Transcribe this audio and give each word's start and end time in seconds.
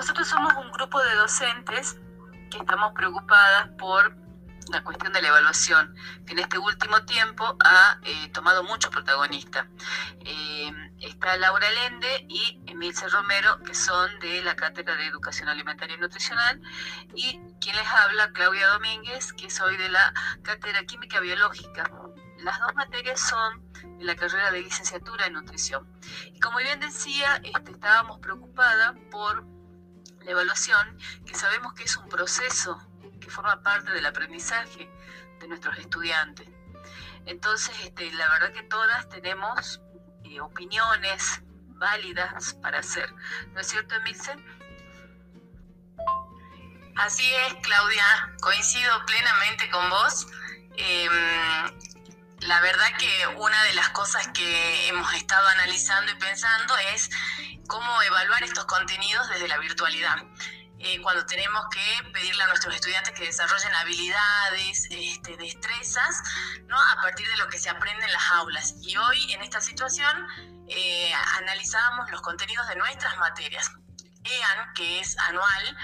Nosotros 0.00 0.28
somos 0.28 0.54
un 0.54 0.72
grupo 0.72 0.98
de 0.98 1.14
docentes 1.16 1.98
que 2.50 2.56
estamos 2.56 2.94
preocupadas 2.94 3.68
por 3.78 4.16
la 4.70 4.82
cuestión 4.82 5.12
de 5.12 5.20
la 5.20 5.28
evaluación, 5.28 5.94
que 6.26 6.32
en 6.32 6.38
este 6.38 6.56
último 6.56 7.04
tiempo 7.04 7.44
ha 7.62 7.98
eh, 8.04 8.30
tomado 8.32 8.64
mucho 8.64 8.88
protagonista. 8.88 9.68
Eh, 10.20 10.72
está 11.00 11.36
Laura 11.36 11.70
Lende 11.70 12.24
y 12.30 12.62
Emilce 12.66 13.10
Romero, 13.10 13.62
que 13.62 13.74
son 13.74 14.18
de 14.20 14.42
la 14.42 14.56
Cátedra 14.56 14.96
de 14.96 15.06
Educación 15.06 15.50
Alimentaria 15.50 15.96
y 15.96 16.00
Nutricional, 16.00 16.62
y 17.14 17.38
quien 17.60 17.76
les 17.76 17.86
habla, 17.86 18.32
Claudia 18.32 18.68
Domínguez, 18.68 19.34
que 19.34 19.50
soy 19.50 19.76
de 19.76 19.90
la 19.90 20.14
Cátedra 20.42 20.82
Química 20.84 21.20
Biológica. 21.20 21.90
Las 22.38 22.58
dos 22.58 22.74
materias 22.74 23.20
son 23.20 23.70
de 23.98 24.04
la 24.06 24.16
carrera 24.16 24.50
de 24.50 24.62
licenciatura 24.62 25.26
en 25.26 25.34
nutrición. 25.34 25.86
Y 26.32 26.40
como 26.40 26.56
bien 26.56 26.80
decía, 26.80 27.38
este, 27.44 27.72
estábamos 27.72 28.18
preocupadas 28.20 28.94
por 29.10 29.59
la 30.22 30.30
evaluación, 30.30 30.98
que 31.26 31.34
sabemos 31.34 31.74
que 31.74 31.84
es 31.84 31.96
un 31.96 32.08
proceso 32.08 32.80
que 33.20 33.30
forma 33.30 33.62
parte 33.62 33.90
del 33.92 34.06
aprendizaje 34.06 34.90
de 35.40 35.48
nuestros 35.48 35.78
estudiantes. 35.78 36.48
Entonces, 37.26 37.74
este, 37.84 38.10
la 38.12 38.28
verdad 38.30 38.52
que 38.52 38.62
todas 38.62 39.08
tenemos 39.08 39.80
eh, 40.24 40.40
opiniones 40.40 41.42
válidas 41.68 42.54
para 42.54 42.78
hacer. 42.78 43.12
¿No 43.52 43.60
es 43.60 43.68
cierto, 43.68 43.94
Emilce? 43.94 44.36
Así 46.96 47.24
es, 47.34 47.54
Claudia, 47.62 48.34
coincido 48.40 49.06
plenamente 49.06 49.70
con 49.70 49.88
vos. 49.90 50.26
Em, 50.76 51.10
la 52.40 52.60
verdad 52.60 52.86
que 52.98 53.26
una 53.38 53.62
de 53.64 53.74
las 53.74 53.90
cosas 53.90 54.28
que 54.28 54.88
hemos 54.88 55.12
estado 55.14 55.46
analizando 55.48 56.12
y 56.12 56.14
pensando 56.16 56.76
es 56.94 57.10
cómo 57.66 58.02
evaluar 58.02 58.42
estos 58.42 58.64
contenidos 58.66 59.28
desde 59.28 59.48
la 59.48 59.58
virtualidad. 59.58 60.16
Eh, 60.82 60.98
cuando 61.02 61.26
tenemos 61.26 61.62
que 61.70 62.10
pedirle 62.10 62.42
a 62.42 62.46
nuestros 62.46 62.74
estudiantes 62.74 63.12
que 63.12 63.26
desarrollen 63.26 63.74
habilidades, 63.74 64.88
este, 64.90 65.36
destrezas, 65.36 66.22
¿no? 66.68 66.80
a 66.80 66.96
partir 67.02 67.28
de 67.28 67.36
lo 67.36 67.48
que 67.48 67.58
se 67.58 67.68
aprende 67.68 68.06
en 68.06 68.12
las 68.12 68.30
aulas. 68.30 68.74
Y 68.80 68.96
hoy, 68.96 69.32
en 69.34 69.42
esta 69.42 69.60
situación, 69.60 70.26
eh, 70.68 71.12
analizábamos 71.38 72.10
los 72.10 72.22
contenidos 72.22 72.66
de 72.68 72.76
nuestras 72.76 73.16
materias. 73.18 73.70
EAN, 74.24 74.72
que 74.74 75.00
es 75.00 75.18
anual, 75.18 75.76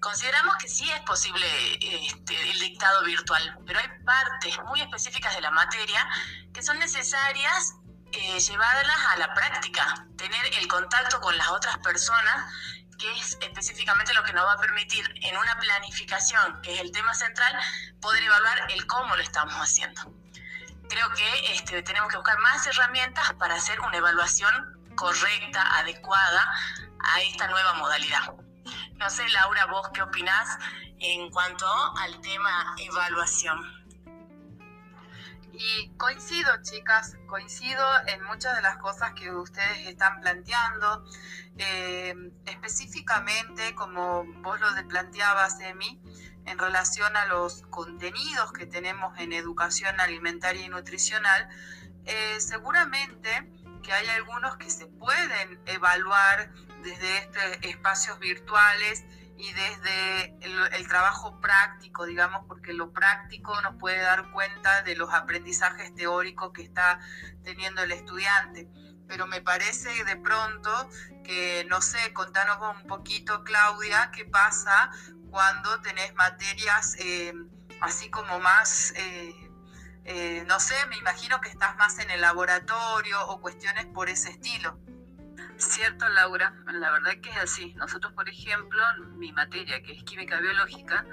consideramos 0.00 0.56
que 0.56 0.68
sí 0.68 0.90
es 0.90 1.00
posible 1.02 1.46
este, 1.80 2.50
el 2.50 2.58
dictado 2.58 3.04
virtual, 3.04 3.58
pero 3.66 3.78
hay 3.78 3.88
partes 4.04 4.58
muy 4.64 4.80
específicas 4.80 5.34
de 5.34 5.40
la 5.40 5.50
materia 5.50 6.08
que 6.52 6.62
son 6.62 6.78
necesarias 6.78 7.74
eh, 8.16 8.40
llevarlas 8.40 8.98
a 9.10 9.16
la 9.18 9.34
práctica, 9.34 10.06
tener 10.16 10.54
el 10.54 10.68
contacto 10.68 11.20
con 11.20 11.36
las 11.36 11.48
otras 11.48 11.78
personas 11.78 12.52
que 12.98 13.12
es 13.12 13.36
específicamente 13.42 14.14
lo 14.14 14.24
que 14.24 14.32
nos 14.32 14.44
va 14.44 14.54
a 14.54 14.58
permitir 14.58 15.04
en 15.22 15.36
una 15.36 15.58
planificación, 15.58 16.60
que 16.62 16.74
es 16.74 16.80
el 16.80 16.92
tema 16.92 17.14
central, 17.14 17.54
poder 18.00 18.22
evaluar 18.22 18.70
el 18.70 18.86
cómo 18.86 19.14
lo 19.16 19.22
estamos 19.22 19.54
haciendo. 19.54 20.00
Creo 20.88 21.10
que 21.10 21.52
este, 21.52 21.82
tenemos 21.82 22.10
que 22.10 22.16
buscar 22.16 22.38
más 22.38 22.66
herramientas 22.66 23.34
para 23.34 23.56
hacer 23.56 23.80
una 23.80 23.96
evaluación 23.96 24.94
correcta, 24.94 25.78
adecuada 25.78 26.54
a 27.00 27.20
esta 27.22 27.48
nueva 27.48 27.74
modalidad. 27.74 28.32
No 28.94 29.10
sé, 29.10 29.28
Laura, 29.28 29.66
vos 29.66 29.90
qué 29.92 30.02
opinás 30.02 30.58
en 30.98 31.30
cuanto 31.30 31.66
al 31.98 32.20
tema 32.20 32.74
evaluación. 32.78 33.85
Y 35.58 35.88
coincido, 35.96 36.50
chicas, 36.62 37.16
coincido 37.26 37.82
en 38.08 38.22
muchas 38.24 38.54
de 38.56 38.62
las 38.62 38.76
cosas 38.76 39.14
que 39.14 39.30
ustedes 39.30 39.86
están 39.86 40.20
planteando. 40.20 41.04
Eh, 41.56 42.14
específicamente, 42.44 43.74
como 43.74 44.24
vos 44.42 44.60
lo 44.60 44.88
planteabas, 44.88 45.58
Emi, 45.60 45.98
en 46.44 46.58
relación 46.58 47.16
a 47.16 47.26
los 47.26 47.62
contenidos 47.70 48.52
que 48.52 48.66
tenemos 48.66 49.18
en 49.18 49.32
educación 49.32 49.98
alimentaria 49.98 50.66
y 50.66 50.68
nutricional, 50.68 51.48
eh, 52.04 52.38
seguramente 52.38 53.50
que 53.82 53.92
hay 53.92 54.08
algunos 54.08 54.58
que 54.58 54.68
se 54.68 54.86
pueden 54.86 55.58
evaluar 55.64 56.52
desde 56.82 57.18
estos 57.18 57.42
espacios 57.62 58.18
virtuales 58.18 59.04
y 59.38 59.52
desde 59.52 60.34
el, 60.40 60.88
trabajo 60.88 61.40
práctico, 61.40 62.06
digamos, 62.06 62.44
porque 62.46 62.72
lo 62.72 62.92
práctico 62.92 63.60
nos 63.60 63.76
puede 63.76 63.98
dar 63.98 64.30
cuenta 64.32 64.82
de 64.82 64.96
los 64.96 65.12
aprendizajes 65.12 65.94
teóricos 65.94 66.52
que 66.52 66.62
está 66.62 67.00
teniendo 67.42 67.82
el 67.82 67.92
estudiante. 67.92 68.68
Pero 69.06 69.26
me 69.26 69.40
parece 69.40 70.04
de 70.04 70.16
pronto 70.16 70.88
que, 71.22 71.66
no 71.68 71.80
sé, 71.80 72.12
contanos 72.12 72.58
un 72.76 72.86
poquito, 72.86 73.44
Claudia, 73.44 74.10
qué 74.12 74.24
pasa 74.24 74.90
cuando 75.30 75.80
tenés 75.82 76.14
materias 76.14 76.96
eh, 76.98 77.34
así 77.80 78.10
como 78.10 78.38
más... 78.40 78.92
Eh, 78.96 79.34
eh, 80.08 80.44
no 80.46 80.60
sé, 80.60 80.74
me 80.88 80.96
imagino 80.96 81.40
que 81.40 81.48
estás 81.48 81.76
más 81.78 81.98
en 81.98 82.08
el 82.12 82.20
laboratorio 82.20 83.26
o 83.26 83.40
cuestiones 83.40 83.86
por 83.86 84.08
ese 84.08 84.30
estilo. 84.30 84.78
Cierto, 85.58 86.08
Laura, 86.10 86.54
la 86.72 86.90
verdad 86.90 87.12
que 87.22 87.30
es 87.30 87.36
así. 87.38 87.74
Nosotros, 87.74 88.12
por 88.12 88.28
ejemplo, 88.28 88.82
mi 89.16 89.32
materia, 89.32 89.82
que 89.82 89.92
es 89.92 90.02
química 90.04 90.38
biológica, 90.38 91.04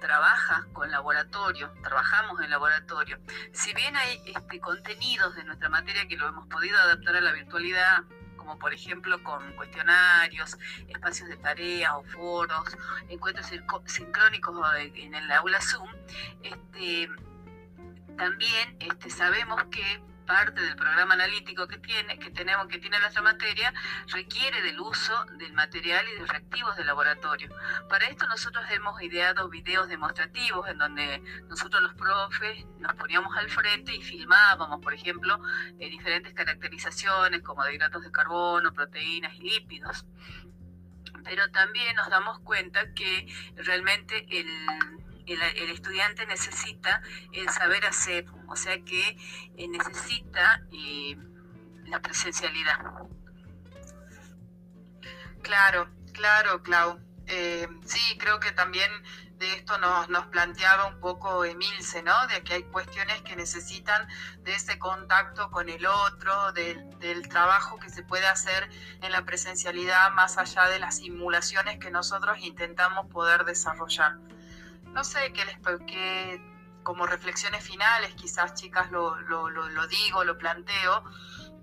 trabaja 0.00 0.66
con 0.72 0.90
laboratorio, 0.90 1.72
trabajamos 1.82 2.40
en 2.40 2.50
laboratorio. 2.50 3.18
Si 3.52 3.74
bien 3.74 3.96
hay 3.96 4.20
este, 4.26 4.60
contenidos 4.60 5.34
de 5.34 5.44
nuestra 5.44 5.68
materia 5.68 6.06
que 6.06 6.16
lo 6.16 6.28
hemos 6.28 6.46
podido 6.48 6.78
adaptar 6.78 7.16
a 7.16 7.20
la 7.20 7.32
virtualidad, 7.32 8.02
como 8.36 8.58
por 8.58 8.72
ejemplo 8.72 9.22
con 9.22 9.52
cuestionarios, 9.52 10.58
espacios 10.88 11.28
de 11.28 11.36
tarea 11.36 11.96
o 11.96 12.04
foros, 12.04 12.76
encuentros 13.08 13.46
sincrónicos 13.86 14.56
en 14.94 15.14
el 15.14 15.30
aula 15.30 15.60
Zoom, 15.60 15.88
este, 16.42 17.08
también 18.16 18.76
este, 18.80 19.10
sabemos 19.10 19.62
que 19.70 20.02
parte 20.22 20.60
del 20.60 20.76
programa 20.76 21.14
analítico 21.14 21.66
que 21.66 21.78
tiene, 21.78 22.18
que 22.18 22.30
tenemos, 22.30 22.66
que 22.66 22.78
tiene 22.78 22.98
nuestra 23.00 23.22
materia, 23.22 23.72
requiere 24.08 24.62
del 24.62 24.80
uso 24.80 25.24
del 25.38 25.52
material 25.52 26.04
y 26.08 26.20
de 26.20 26.26
reactivos 26.26 26.76
de 26.76 26.84
laboratorio. 26.84 27.48
Para 27.88 28.06
esto 28.06 28.26
nosotros 28.28 28.64
hemos 28.70 29.00
ideado 29.02 29.48
videos 29.48 29.88
demostrativos 29.88 30.68
en 30.68 30.78
donde 30.78 31.22
nosotros 31.48 31.82
los 31.82 31.94
profes 31.94 32.64
nos 32.78 32.94
poníamos 32.94 33.36
al 33.36 33.48
frente 33.50 33.94
y 33.94 34.02
filmábamos, 34.02 34.80
por 34.80 34.94
ejemplo, 34.94 35.40
eh, 35.78 35.88
diferentes 35.88 36.34
caracterizaciones 36.34 37.42
como 37.42 37.64
de 37.64 37.74
hidratos 37.74 38.02
de 38.02 38.10
carbono, 38.10 38.72
proteínas 38.72 39.34
y 39.34 39.42
lípidos. 39.42 40.04
Pero 41.24 41.48
también 41.50 41.94
nos 41.96 42.08
damos 42.08 42.40
cuenta 42.40 42.92
que 42.94 43.26
realmente 43.56 44.26
el 44.30 45.01
el, 45.26 45.70
estudiante 45.70 46.26
necesita 46.26 47.02
el 47.32 47.48
saber 47.50 47.84
hacer, 47.86 48.26
o 48.48 48.56
sea 48.56 48.78
que 48.82 49.16
eh, 49.56 49.68
necesita 49.68 50.62
eh, 50.72 51.16
la 51.86 52.00
presencialidad. 52.00 52.78
Claro, 55.42 55.88
claro, 56.12 56.62
Clau. 56.62 57.00
Eh, 57.26 57.68
sí, 57.84 58.18
creo 58.18 58.40
que 58.40 58.52
también 58.52 58.90
de 59.38 59.54
esto 59.54 59.78
nos, 59.78 60.08
nos, 60.08 60.26
planteaba 60.26 60.86
un 60.86 61.00
poco 61.00 61.44
Emilce, 61.44 62.02
¿no? 62.02 62.26
De 62.28 62.42
que 62.42 62.54
hay 62.54 62.62
cuestiones 62.64 63.22
que 63.22 63.34
necesitan 63.34 64.06
de 64.40 64.54
ese 64.54 64.78
contacto 64.78 65.50
con 65.50 65.68
el 65.68 65.84
otro, 65.86 66.52
del, 66.52 66.98
del, 66.98 67.28
trabajo 67.28 67.78
que 67.78 67.90
se 67.90 68.02
puede 68.04 68.26
hacer 68.26 68.68
en 69.02 69.10
la 69.10 69.24
presencialidad 69.24 70.12
más 70.12 70.38
allá 70.38 70.68
de 70.68 70.78
las 70.78 70.98
simulaciones 70.98 71.78
que 71.78 71.90
nosotros 71.90 72.38
intentamos 72.38 73.06
poder 73.06 73.44
desarrollar 73.44 74.18
no 74.92 75.04
sé 75.04 75.32
qué 75.32 75.44
les 75.44 75.58
que 75.86 76.52
como 76.82 77.06
reflexiones 77.06 77.64
finales, 77.64 78.14
quizás 78.14 78.54
chicas 78.54 78.90
lo, 78.90 79.16
lo, 79.20 79.48
lo, 79.48 79.86
digo, 79.86 80.24
lo 80.24 80.36
planteo, 80.36 81.04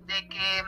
de 0.06 0.28
que 0.28 0.64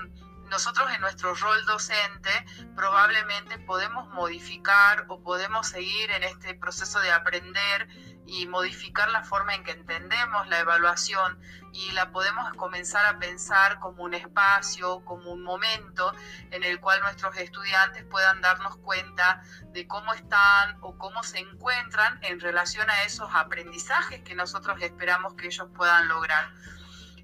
nosotros 0.51 0.91
en 0.95 1.01
nuestro 1.01 1.35
rol 1.35 1.65
docente 1.65 2.31
probablemente 2.77 3.59
podemos 3.59 4.09
modificar 4.11 5.07
o 5.09 5.23
podemos 5.23 5.67
seguir 5.67 6.11
en 6.11 6.25
este 6.25 6.55
proceso 6.55 7.01
de 7.01 7.11
aprender 7.11 7.89
y 8.27 8.47
modificar 8.47 9.11
la 9.11 9.25
forma 9.25 9.55
en 9.55 9.65
que 9.65 9.73
entendemos 9.73 10.47
la 10.49 10.61
evaluación 10.61 11.39
y 11.73 11.91
la 11.93 12.13
podemos 12.13 12.53
comenzar 12.55 13.05
a 13.07 13.19
pensar 13.19 13.79
como 13.81 14.05
un 14.05 14.15
espacio, 14.15 15.05
como 15.05 15.33
un 15.33 15.43
momento 15.43 16.13
en 16.51 16.65
el 16.65 16.81
cual 16.81 17.01
nuestros 17.01 17.37
estudiantes 17.37 18.05
puedan 18.05 18.41
darnos 18.41 18.77
cuenta 18.77 19.43
de 19.73 19.87
cómo 19.87 20.13
están 20.13 20.77
o 20.81 20.97
cómo 20.99 21.23
se 21.23 21.39
encuentran 21.39 22.19
en 22.23 22.41
relación 22.41 22.89
a 22.91 23.03
esos 23.05 23.29
aprendizajes 23.35 24.23
que 24.23 24.35
nosotros 24.35 24.81
esperamos 24.81 25.35
que 25.35 25.47
ellos 25.47 25.69
puedan 25.75 26.09
lograr. 26.09 26.53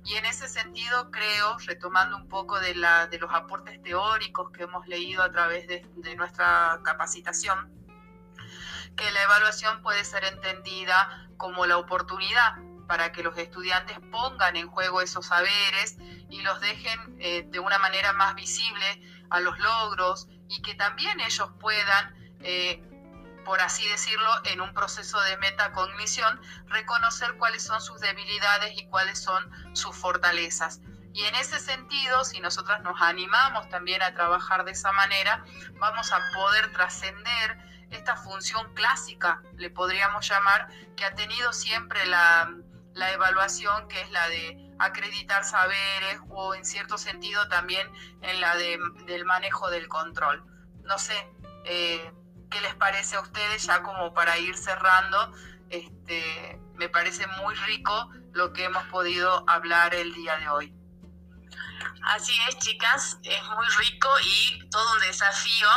Y 0.04 0.14
en 0.14 0.24
ese 0.24 0.48
sentido 0.48 1.10
creo, 1.10 1.58
retomando 1.66 2.16
un 2.16 2.28
poco 2.28 2.58
de, 2.60 2.74
los 2.74 3.30
aportes 3.32 3.82
teóricos 3.82 4.50
que 4.50 4.62
hemos 4.62 4.86
leído 4.88 5.22
a 5.22 5.30
través 5.30 5.68
de 5.68 6.16
nuestra 6.16 6.80
capacitación, 6.82 7.77
que 8.98 9.10
la 9.12 9.22
evaluación 9.22 9.80
puede 9.80 10.04
ser 10.04 10.24
entendida 10.24 11.28
como 11.38 11.64
la 11.66 11.78
oportunidad 11.78 12.56
para 12.88 13.12
que 13.12 13.22
los 13.22 13.38
estudiantes 13.38 13.98
pongan 14.10 14.56
en 14.56 14.68
juego 14.68 15.00
esos 15.00 15.26
saberes 15.26 15.96
y 16.28 16.42
los 16.42 16.60
dejen 16.60 17.16
eh, 17.20 17.44
de 17.46 17.60
una 17.60 17.78
manera 17.78 18.12
más 18.14 18.34
visible 18.34 19.00
a 19.30 19.40
los 19.40 19.58
logros 19.58 20.26
y 20.48 20.60
que 20.62 20.74
también 20.74 21.20
ellos 21.20 21.48
puedan, 21.60 22.34
eh, 22.40 22.82
por 23.44 23.60
así 23.60 23.86
decirlo, 23.88 24.30
en 24.44 24.60
un 24.60 24.74
proceso 24.74 25.20
de 25.20 25.36
metacognición, 25.36 26.40
reconocer 26.66 27.36
cuáles 27.36 27.62
son 27.62 27.80
sus 27.80 28.00
debilidades 28.00 28.72
y 28.76 28.86
cuáles 28.88 29.22
son 29.22 29.48
sus 29.76 29.94
fortalezas. 29.94 30.80
Y 31.12 31.24
en 31.24 31.34
ese 31.36 31.60
sentido, 31.60 32.24
si 32.24 32.40
nosotros 32.40 32.80
nos 32.82 33.00
animamos 33.00 33.68
también 33.68 34.02
a 34.02 34.14
trabajar 34.14 34.64
de 34.64 34.72
esa 34.72 34.92
manera, 34.92 35.44
vamos 35.78 36.12
a 36.12 36.20
poder 36.34 36.72
trascender 36.72 37.68
esta 37.90 38.16
función 38.16 38.72
clásica, 38.74 39.42
le 39.56 39.70
podríamos 39.70 40.28
llamar, 40.28 40.68
que 40.96 41.04
ha 41.04 41.14
tenido 41.14 41.52
siempre 41.52 42.04
la, 42.06 42.50
evaluación, 43.12 43.88
que 43.88 44.00
es 44.00 44.10
la 44.10 44.28
de 44.28 44.74
acreditar 44.78 45.44
saberes 45.44 46.20
o 46.30 46.54
en 46.54 46.64
cierto 46.64 46.98
sentido 46.98 47.48
también 47.48 47.88
en 48.22 48.40
la 48.40 48.56
de, 48.56 48.78
del 49.06 49.24
manejo 49.24 49.70
del 49.70 49.88
control. 49.88 50.44
No 50.82 50.98
sé, 50.98 51.14
eh, 51.64 52.12
¿qué 52.50 52.60
les 52.60 52.74
parece 52.74 53.16
a 53.16 53.20
ustedes 53.20 53.64
ya 53.64 53.82
como 53.82 54.14
para 54.14 54.36
ir 54.38 54.56
cerrando? 54.56 55.32
Este, 55.70 56.60
me 56.74 56.88
parece 56.88 57.26
muy 57.42 57.54
rico 57.54 58.10
lo 58.32 58.52
que 58.52 58.64
hemos 58.64 58.84
podido 58.86 59.44
hablar 59.48 59.94
el 59.94 60.12
día 60.14 60.36
de 60.38 60.48
hoy. 60.48 60.74
Así 62.02 62.32
es, 62.48 62.58
chicas, 62.58 63.18
es 63.22 63.42
muy 63.44 63.66
rico 63.78 64.08
y 64.22 64.68
todo 64.70 64.94
un 64.94 65.00
desafío 65.00 65.68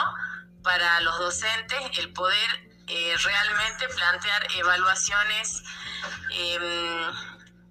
para 0.63 0.99
los 1.01 1.17
docentes 1.19 1.79
el 1.97 2.13
poder 2.13 2.71
eh, 2.87 3.15
realmente 3.23 3.87
plantear 3.89 4.47
evaluaciones 4.57 5.63
em, 6.31 7.11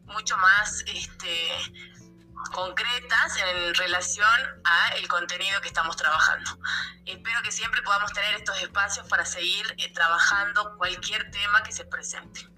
mucho 0.05 0.37
más 0.39 0.83
este, 0.87 1.49
concretas 2.53 3.37
en 3.37 3.75
relación 3.75 4.63
a 4.65 4.89
el 4.97 5.07
contenido 5.09 5.61
que 5.61 5.69
estamos 5.69 5.97
trabajando. 5.97 6.59
Espero 7.05 7.43
que 7.43 7.53
siempre 7.53 7.83
podamos 7.83 8.13
tener 8.13 8.35
estos 8.35 8.61
espacios 8.63 9.07
para 9.09 9.25
seguir 9.25 9.75
eh, 9.79 9.93
trabajando 9.93 10.77
cualquier 10.77 11.31
tema 11.31 11.63
que 11.63 11.73
se 11.73 11.85
presente. 11.85 12.50